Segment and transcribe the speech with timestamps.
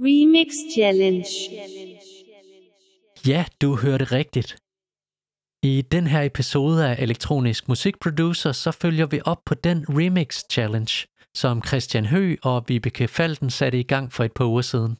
[0.00, 1.26] Remix Challenge.
[3.26, 4.56] Ja, du hørte rigtigt.
[5.62, 11.06] I den her episode af Elektronisk Musikproducer, så følger vi op på den Remix Challenge,
[11.34, 14.96] som Christian Hø og Vibeke Falten satte i gang for et par uger siden.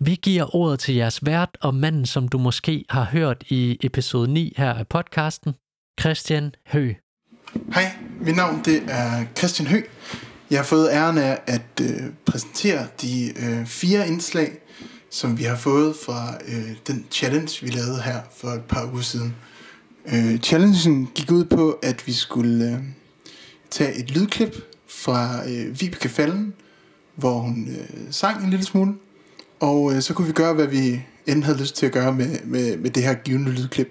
[0.00, 4.32] Vi giver ordet til jeres vært og manden, som du måske har hørt i episode
[4.32, 5.54] 9 her af podcasten,
[6.00, 6.92] Christian Hø.
[7.74, 7.84] Hej,
[8.20, 9.82] mit navn det er Christian Hø.
[10.52, 14.58] Jeg har fået æren af at øh, præsentere de øh, fire indslag,
[15.10, 19.02] som vi har fået fra øh, den challenge, vi lavede her for et par uger
[19.02, 19.34] siden.
[20.06, 22.78] Øh, challengen gik ud på, at vi skulle øh,
[23.70, 24.56] tage et lydklip
[24.88, 26.52] fra øh, Vibeke Fallen,
[27.14, 28.94] hvor hun øh, sang en lille smule,
[29.60, 32.38] og øh, så kunne vi gøre, hvad vi end havde lyst til at gøre med,
[32.44, 33.88] med, med det her givende lydklip.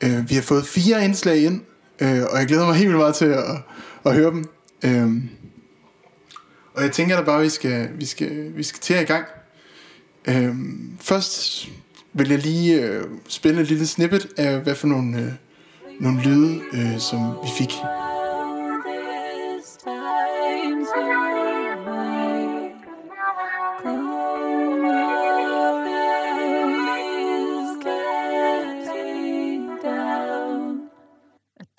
[0.00, 1.60] Øh, vi har fået fire indslag ind,
[2.00, 3.44] øh, og jeg glæder mig helt vildt meget til at,
[4.04, 4.44] at høre dem.
[4.84, 5.38] Øh,
[6.78, 9.04] og jeg tænker da bare, at vi skal, vi skal, vi skal til at i
[9.04, 9.26] gang.
[10.28, 11.68] Øhm, først
[12.12, 15.32] vil jeg lige øh, spille et lille snippet af, hvad for nogle, øh,
[16.00, 17.72] nogle lyde, øh, som vi fik.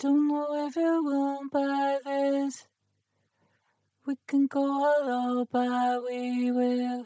[0.01, 2.08] Don't know if you will, but.
[4.09, 7.05] We can go all but we will.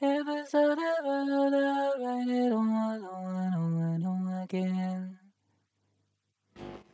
[0.00, 1.20] Episode ever,
[2.00, 5.18] write it on, on, on, on again.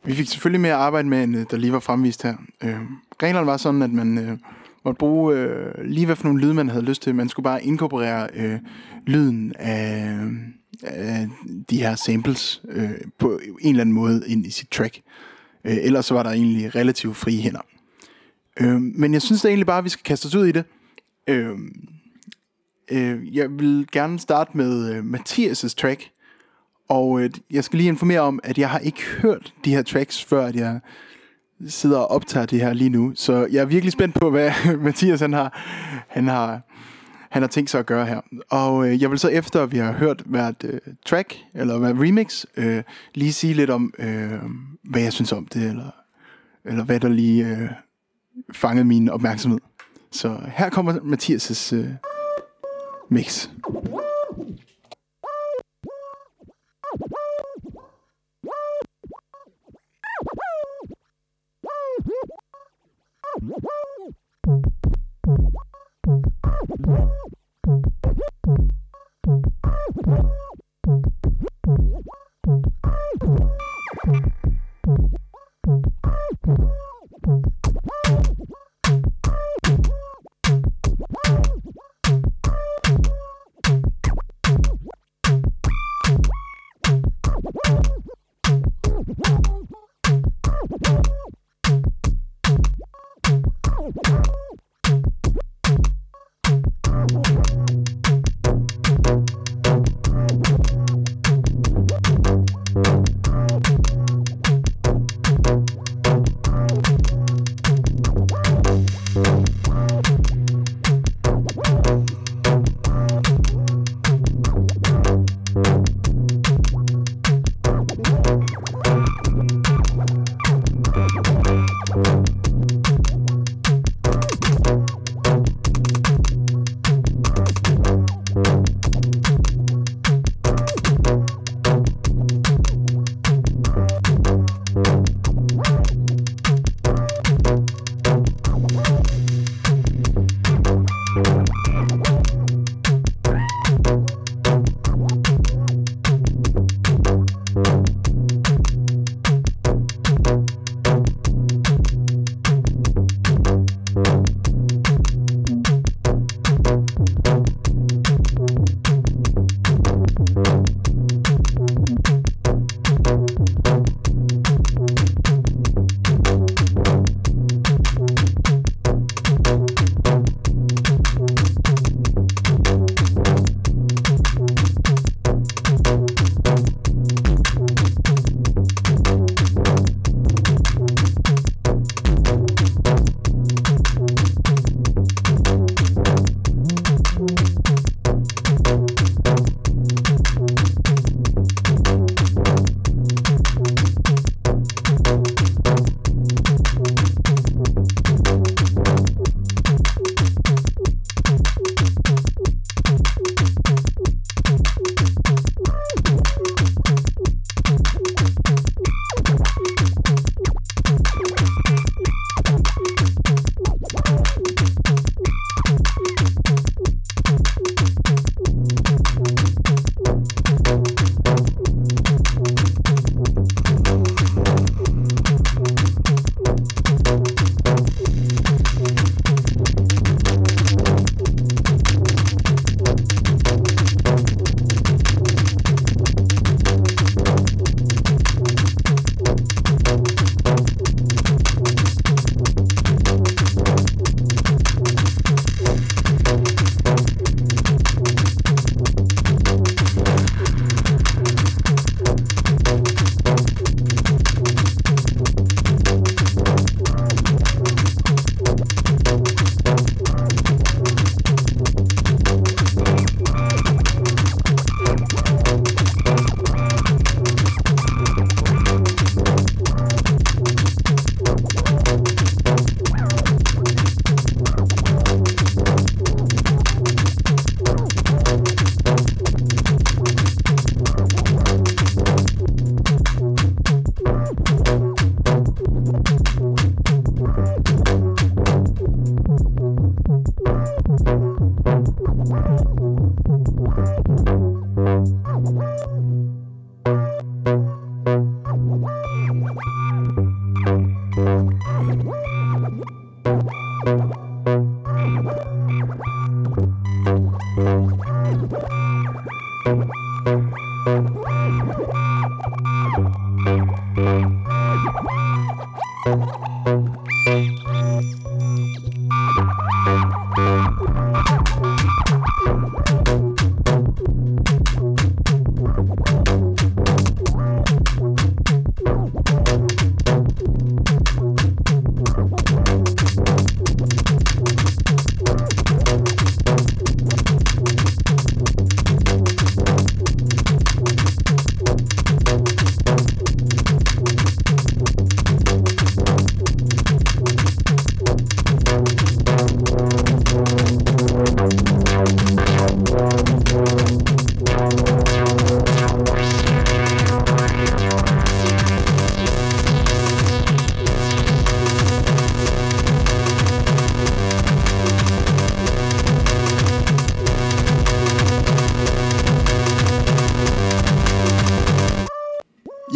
[0.03, 2.35] Vi fik selvfølgelig mere arbejde med, end øh, der lige var fremvist her.
[2.63, 2.79] Øh,
[3.23, 4.37] reglerne var sådan, at man øh,
[4.85, 7.15] måtte bruge øh, lige hvad for nogle lyde, man havde lyst til.
[7.15, 8.59] Man skulle bare inkorporere øh,
[9.07, 10.19] lyden af,
[10.83, 11.29] af
[11.69, 15.01] de her samples øh, på en eller anden måde ind i sit track.
[15.63, 17.61] Øh, ellers så var der egentlig relativt frie hænder.
[18.61, 20.65] Øh, men jeg synes da egentlig bare, at vi skal kaste os ud i det.
[21.27, 21.57] Øh,
[22.91, 26.09] øh, jeg vil gerne starte med øh, Mathias' track.
[26.89, 30.23] Og øh, jeg skal lige informere om, at jeg har ikke hørt de her tracks,
[30.23, 30.79] før at jeg
[31.67, 33.11] sidder og optager det her lige nu.
[33.15, 34.51] Så jeg er virkelig spændt på, hvad
[34.85, 35.61] Mathias han har,
[36.07, 36.61] han har,
[37.29, 38.21] han har tænkt sig at gøre her.
[38.49, 41.95] Og øh, jeg vil så efter, at vi har hørt hvert øh, track, eller hvert
[41.95, 42.83] remix, øh,
[43.15, 44.39] lige sige lidt om, øh,
[44.83, 45.91] hvad jeg synes om det, eller,
[46.65, 47.69] eller hvad der lige øh,
[48.53, 49.59] fanget min opmærksomhed.
[50.11, 51.89] Så her kommer Mathias' øh,
[53.09, 53.49] mix.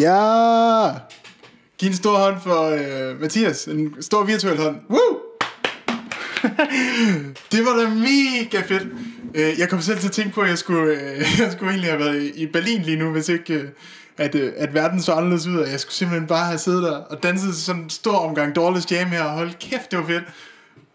[0.07, 0.89] Ja!
[1.77, 3.65] Giv en stor hånd for øh, Mathias.
[3.65, 4.75] En stor virtuel hånd.
[4.89, 5.19] Woo!
[7.51, 8.87] det var da mega fedt.
[9.35, 11.89] Øh, Jeg kom selv til at tænke på, at jeg skulle, øh, jeg skulle egentlig
[11.91, 13.69] have været i- Berlin lige nu, hvis ikke øh,
[14.17, 15.57] at, øh, at verden så anderledes ud.
[15.57, 18.91] Og jeg skulle simpelthen bare have siddet der og danset sådan en stor omgang Dårligst
[18.91, 19.23] Jam her.
[19.23, 20.23] og Hold kæft, det var fedt.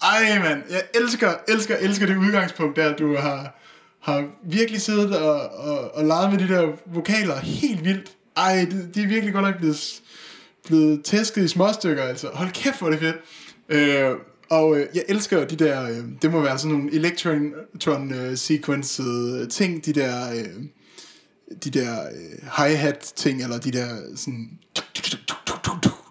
[0.03, 0.63] Ej, mand.
[0.71, 3.59] Jeg elsker, elsker, elsker det udgangspunkt der, du har,
[4.01, 8.11] har virkelig siddet og, og, og leget med de der vokaler helt vildt.
[8.37, 10.03] Ej, de, de er virkelig godt nok blevet,
[10.67, 12.29] blevet tæsket i småstykker, altså.
[12.35, 13.17] Hold kæft, hvor er det fedt.
[13.69, 14.11] Øh,
[14.51, 18.37] og øh, jeg elsker jo de der, øh, det må være sådan nogle electron øh,
[18.37, 20.65] sequenced øh, ting, de der, øh,
[21.65, 24.51] de der øh, hi-hat ting, eller de der sådan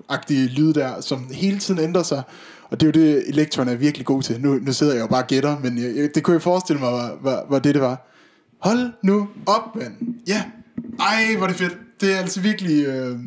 [0.09, 2.23] agtige lyd der, som hele tiden ændrer sig.
[2.69, 4.41] Og det er jo det, Electron er virkelig god til.
[4.41, 6.79] Nu, nu sidder jeg jo bare og gætter, men jeg, jeg, det kunne jeg forestille
[6.79, 8.07] mig, var, var, var det, det var.
[8.59, 9.93] Hold nu op, mand.
[10.27, 10.43] Ja.
[10.99, 11.77] Ej, hvor er det fedt.
[12.01, 13.19] Det er altså virkelig øh,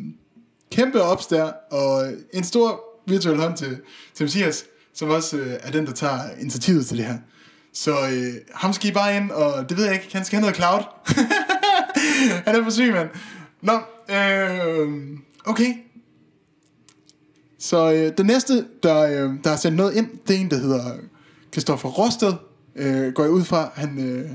[0.71, 3.79] kæmpe ops der, og en stor virtuel hånd til,
[4.15, 4.65] til Mathias,
[4.95, 7.19] som også øh, er den, der tager initiativet til det her.
[7.73, 10.41] Så øh, ham skal I bare ind, og det ved jeg ikke, han skal have
[10.41, 10.83] noget cloud.
[12.47, 13.09] han er for syg, mand.
[13.63, 13.81] Nå,
[14.15, 15.75] øh, okay.
[17.59, 20.59] Så øh, den næste, der, øh, der har sendt noget ind, det er en, der
[20.59, 20.95] hedder
[21.53, 22.33] Kristoffer Rosted.
[22.77, 24.31] Øh, går jeg ud fra, han, øh,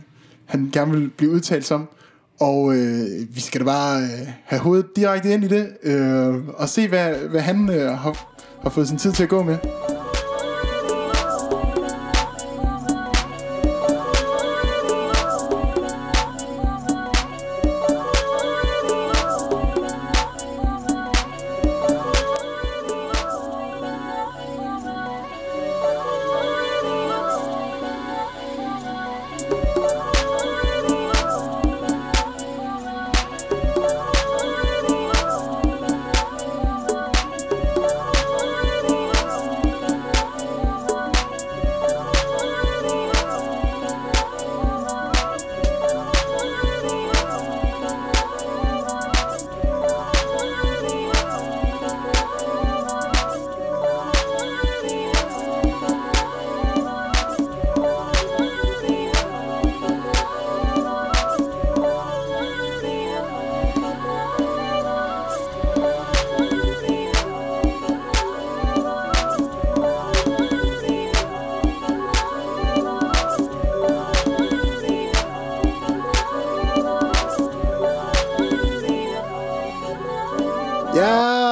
[0.45, 1.89] han gerne vil blive udtalt som.
[2.39, 6.69] Og øh, vi skal da bare øh, have hovedet direkte ind i det, øh, og
[6.69, 9.57] se, hvad, hvad han øh, har, har fået sin tid til at gå med.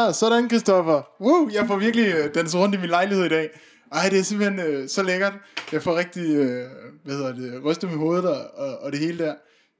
[0.07, 1.01] Ja, sådan Christoffer.
[1.21, 3.49] Woo, jeg får virkelig øh, danset rundt i min lejlighed i dag.
[3.91, 5.33] Ej, det er simpelthen øh, så lækkert.
[5.71, 6.65] Jeg får rigtig, øh,
[7.03, 9.35] hvad hedder det, rystet med hovedet og, og, og det hele der.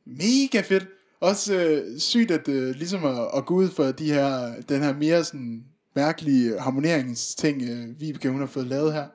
[0.06, 0.88] Mega fedt.
[1.22, 4.94] Også øh, sygt at øh, ligesom at, at gå ud for de her, den her
[4.94, 5.64] mere sådan
[5.96, 9.06] mærkelige harmoneringsting, øh, Vibeke hun har fået lavet her.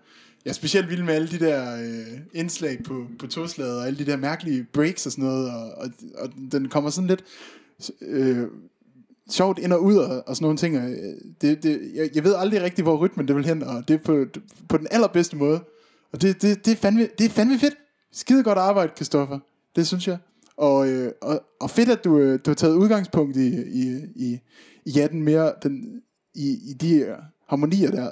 [0.44, 3.98] Jeg er specielt vild med alle de der øh, indslag på, på toslaget, og alle
[3.98, 7.24] de der mærkelige breaks og sådan noget, og, og, og den kommer sådan lidt
[8.02, 8.46] øh,
[9.30, 10.78] sjovt ind og ud og, og sådan nogle ting.
[10.78, 13.88] Og, øh, det, det, jeg, jeg ved aldrig rigtig, hvor rytmen det vil hen, og
[13.88, 14.24] det er på,
[14.68, 15.60] på den allerbedste måde.
[16.12, 17.74] Og det, det, det, er, fandme, det er fandme fedt.
[18.12, 19.38] Skide godt arbejde, Kristoffer.
[19.76, 20.18] Det synes jeg.
[20.56, 24.40] Og, øh, og, og fedt, at du, øh, du har taget udgangspunkt i, i, i,
[24.86, 26.02] i ja, den mere, den,
[26.34, 27.16] i, i de
[27.48, 28.10] harmonier der,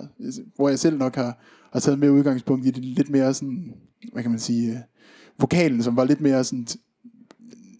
[0.57, 1.39] hvor jeg selv nok har,
[1.73, 3.75] har taget mere udgangspunkt i det lidt mere sådan,
[4.13, 4.79] hvad kan man sige, øh,
[5.39, 6.67] vokalen, som var lidt mere sådan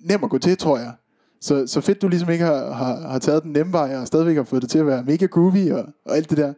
[0.01, 0.93] nem at gå til, tror jeg.
[1.41, 4.37] Så, så fedt, du ligesom ikke har, har, har taget den nemme vej, og stadigvæk
[4.37, 6.55] har fået det til at være mega groovy, og, og alt det der.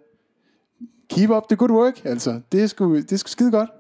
[1.11, 2.41] Keep up the good work, altså.
[2.53, 3.71] Det er sgu, det er sgu skide godt.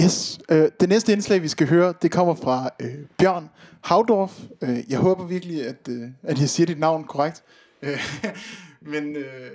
[0.00, 0.38] Yes.
[0.50, 3.48] Øh, det næste indslag, vi skal høre, det kommer fra øh, Bjørn
[3.82, 4.40] Havdorf.
[4.62, 7.42] Øh, jeg håber virkelig, at, øh, at jeg siger dit navn korrekt.
[7.82, 8.00] Øh,
[8.92, 9.50] men øh,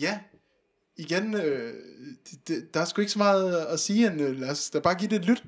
[0.00, 0.18] ja,
[0.96, 1.72] igen, øh,
[2.30, 4.78] det, det, der er sgu ikke så meget at sige, end øh, lad os da
[4.78, 5.44] bare give det et lyt.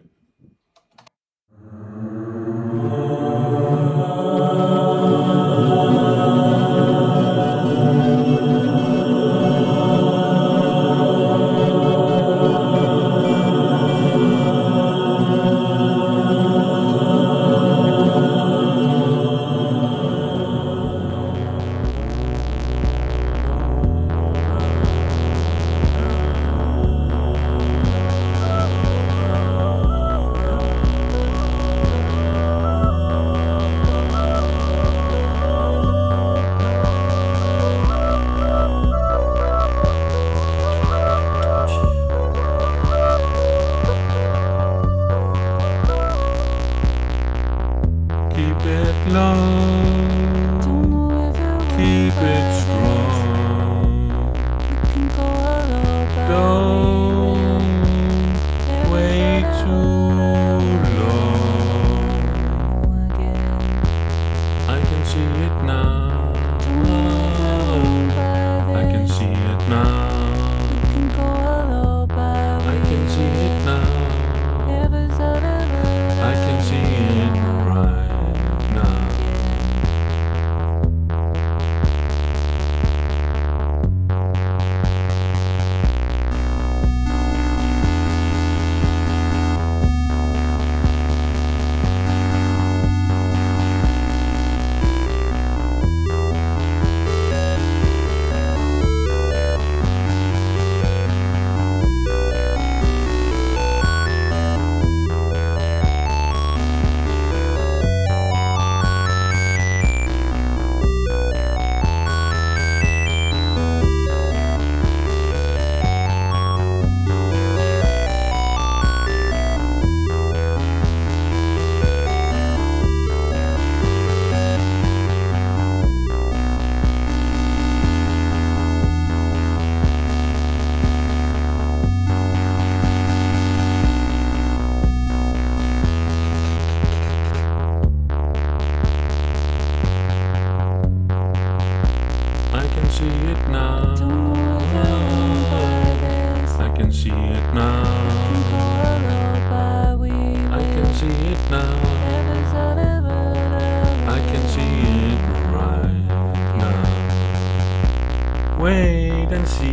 [158.58, 159.72] Wait and see.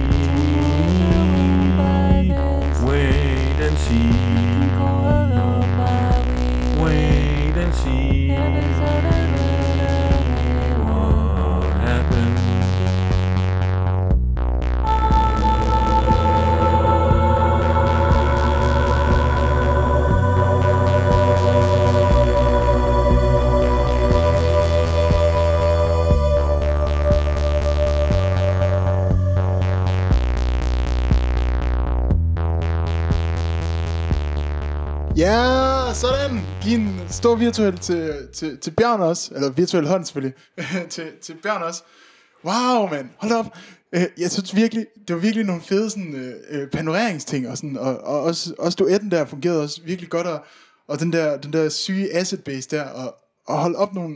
[2.86, 4.54] Wait and see.
[37.25, 39.36] Stor virtuel til, til, til Bjørn også.
[39.36, 40.34] Eller virtuel hånd selvfølgelig.
[40.89, 41.84] til, til Bjørn også.
[42.44, 43.10] Wow, mand.
[43.17, 43.58] Hold op.
[43.96, 47.48] Øh, jeg synes virkelig, det var virkelig nogle fede sådan, øh, øh panoreringsting.
[47.48, 50.27] Og, sådan, og, og også, også duetten der fungerede også virkelig godt.
[50.27, 50.46] Og,
[50.88, 52.84] og den der, den der syge asset base der.
[52.84, 53.15] Og,
[53.48, 54.15] og holde op nogle,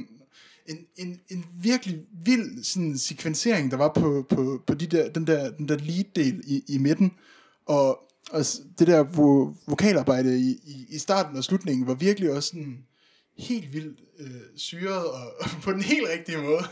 [0.68, 5.28] en, en, en virkelig vild sådan, sekvensering, der var på, på, på de der, den,
[5.28, 7.12] der, den der lead-del i, i midten.
[7.66, 8.00] Og,
[8.32, 8.46] og
[8.80, 12.86] det der vo, vokalarbejde i, i, i starten og slutningen var virkelig også sådan
[13.40, 16.64] helt vildt øh, syret og, og på den helt rigtige måde.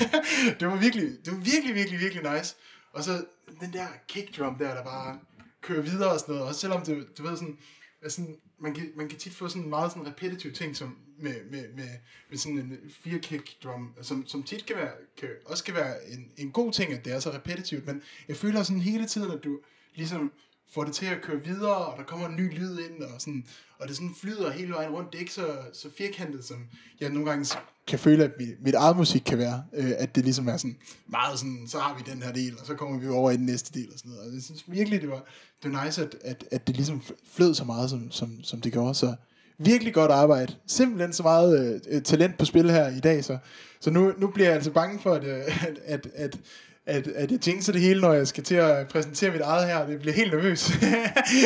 [0.60, 2.56] det var virkelig, det var virkelig, virkelig, virkelig nice.
[2.92, 3.24] Og så
[3.60, 5.18] den der kick drum der, der bare
[5.60, 6.48] kører videre og sådan noget.
[6.48, 7.58] Også selvom det, du ved sådan,
[8.02, 8.22] altså,
[8.58, 11.88] man, kan, man kan tit få sådan meget sådan repetitive ting som med, med, med,
[12.30, 16.10] med sådan en fire kick drum, som, som tit kan være, kan, også kan være
[16.10, 19.30] en, en god ting, at det er så repetitivt, men jeg føler sådan hele tiden,
[19.30, 19.60] at du
[19.94, 20.32] ligesom
[20.74, 23.44] får det til at køre videre, og der kommer en ny lyd ind, og, sådan,
[23.78, 25.12] og det sådan flyder hele vejen rundt.
[25.12, 26.56] Det er ikke så, så firkantet, som
[27.00, 29.64] jeg nogle gange kan føle, at mit, mit eget musik kan være.
[29.74, 30.76] Øh, at det ligesom er sådan
[31.06, 33.46] meget sådan, så har vi den her del, og så kommer vi over i den
[33.46, 34.28] næste del, og sådan noget.
[34.28, 35.24] Og jeg synes virkelig, det var,
[35.62, 37.02] det var nice, at, at, at det ligesom
[37.32, 38.94] flød så meget, som, som, som det gjorde.
[38.94, 39.14] Så
[39.58, 40.54] virkelig godt arbejde.
[40.66, 43.38] Simpelthen så meget øh, øh, talent på spil her i dag, så,
[43.80, 46.40] så nu, nu bliver jeg altså bange for, at, øh, at, at, at
[46.86, 49.86] at, at jeg jinxer det hele, når jeg skal til at præsentere mit eget her.
[49.86, 50.70] Det bliver helt nervøs.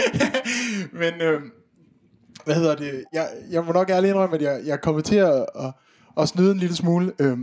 [1.01, 1.41] Men, øh,
[2.45, 3.05] hvad hedder det?
[3.13, 5.73] Jeg, jeg må nok ærligt indrømme, at jeg, jeg kommer til at, at,
[6.19, 7.39] at snyde en lille smule, øh,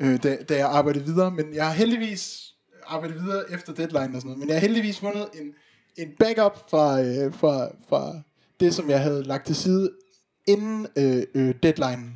[0.00, 1.30] øh, da, da jeg arbejdede videre.
[1.30, 2.54] Men jeg har heldigvis
[2.86, 4.38] arbejdet videre efter deadline og sådan noget.
[4.38, 5.54] Men jeg har heldigvis fundet en,
[5.96, 8.20] en backup fra, øh, fra, fra
[8.60, 9.90] det, som jeg havde lagt til side
[10.46, 12.12] inden øh, øh, deadline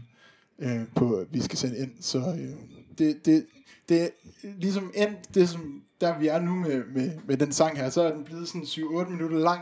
[0.59, 1.91] øh, på, vi skal sende ind.
[2.01, 2.51] Så øh,
[2.99, 3.47] det, det,
[3.93, 4.09] det er
[4.59, 8.03] ligesom endt det, som der vi er nu med, med, med den sang her, så
[8.03, 9.61] er den blevet sådan 7-8 minutter lang.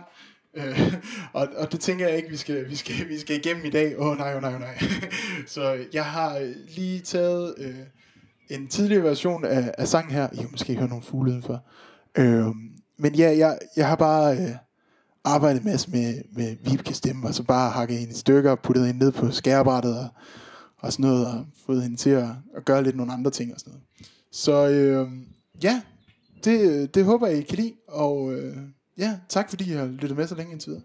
[0.54, 0.94] Øh,
[1.32, 3.98] og, og det tænker jeg ikke, vi skal, vi skal, vi skal igennem i dag.
[3.98, 4.78] Åh oh, nej, oh, nej, oh, nej.
[5.46, 7.74] så jeg har lige taget øh,
[8.50, 10.28] en tidligere version af, af sangen her.
[10.32, 11.64] I kan måske høre nogle fugle udenfor.
[12.18, 12.46] Øh,
[12.98, 14.50] men ja, jeg, jeg har bare øh,
[15.24, 19.04] arbejdet masse med, med Vibke stemme, og så bare hakket hende i stykker, puttet hende
[19.04, 20.08] ned på skærebrættet og,
[20.78, 23.60] og sådan noget, og fået hende til at, at gøre lidt nogle andre ting og
[23.60, 23.84] sådan noget.
[24.32, 25.08] Så øh,
[25.62, 25.82] ja,
[26.44, 28.56] det, øh, det håber jeg, I kan lide, og øh,
[28.98, 30.84] ja, tak fordi I har lyttet med så længe indtil videre.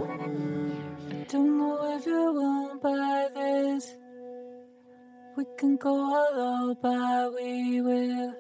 [0.06, 3.96] I don't know if you won't buy this.
[5.38, 8.34] We can go all but we will.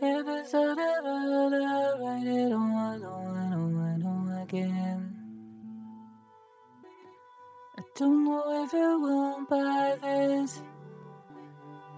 [0.00, 5.16] Episode of all, write it on, on, on, on again.
[7.76, 10.62] I don't know if you won't buy this.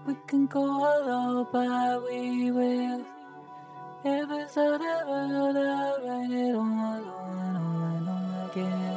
[0.07, 3.05] We can go all but we will.
[4.03, 7.22] Episode of all, write it on, on
[8.55, 8.92] again.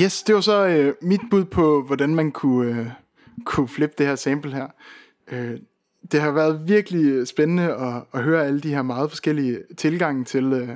[0.00, 2.86] Yes, det var så øh, mit bud på, hvordan man kunne, øh,
[3.44, 4.66] kunne flippe det her sample her.
[5.32, 5.58] Øh,
[6.12, 10.24] det har været virkelig øh, spændende at, at høre alle de her meget forskellige tilgange
[10.24, 10.68] til, øh,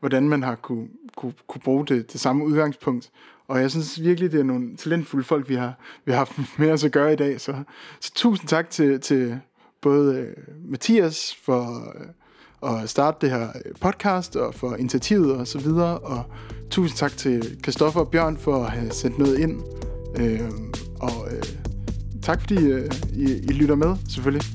[0.00, 3.10] hvordan man har kunne, kunne, kunne bruge det, det samme udgangspunkt.
[3.48, 6.70] Og jeg synes virkelig, det er nogle talentfulde folk, vi har, vi har haft med
[6.70, 7.40] os at gøre i dag.
[7.40, 7.54] Så,
[8.00, 9.40] så tusind tak til, til
[9.80, 12.06] både øh, Mathias for øh,
[12.62, 13.48] at starte det her
[13.80, 15.98] podcast, og for initiativet og så videre.
[15.98, 16.22] Og
[16.70, 19.62] tusind tak til Kristoffer og Bjørn for at have sendt noget ind.
[20.16, 20.40] Øh,
[21.00, 21.42] og øh,
[22.22, 24.42] tak fordi øh, I, I lytter med, selvfølgelig.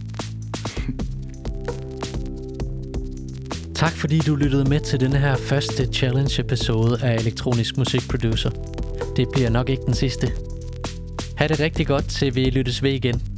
[3.76, 8.50] Tak fordi du lyttede med til denne her første challenge-episode af Elektronisk Musik Producer.
[9.16, 10.32] Det bliver nok ikke den sidste.
[11.36, 13.31] Ha' det rigtig godt, til vi lyttes ved igen.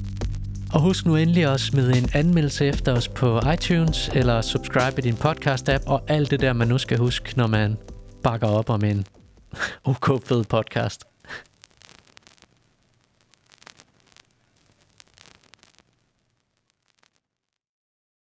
[0.74, 5.02] Og husk nu endelig at smide en anmeldelse efter os på iTunes, eller subscribe i
[5.02, 7.78] din podcast-app, og alt det der, man nu skal huske, når man
[8.24, 9.06] bakker op om en
[9.92, 11.13] OK fed podcast.